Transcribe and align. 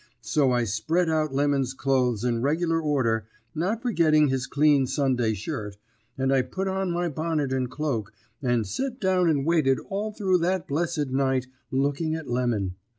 So 0.23 0.51
I 0.51 0.63
spread 0.63 1.11
out 1.11 1.31
Lemon's 1.31 1.75
clothes 1.75 2.23
in 2.25 2.41
regular 2.41 2.81
order, 2.81 3.27
not 3.53 3.83
forgetting 3.83 4.29
his 4.29 4.47
clean 4.47 4.87
Sunday 4.87 5.35
shirt, 5.35 5.77
and 6.17 6.33
I 6.33 6.41
put 6.41 6.67
on 6.67 6.89
my 6.91 7.07
bonnet 7.07 7.53
and 7.53 7.69
cloak, 7.69 8.11
and 8.41 8.65
set 8.65 8.99
down 8.99 9.29
and 9.29 9.45
waited 9.45 9.77
all 9.89 10.11
through 10.11 10.39
that 10.39 10.67
blessed 10.67 11.11
night, 11.11 11.45
looking 11.69 12.15
at 12.15 12.27
Lemon. 12.27 12.77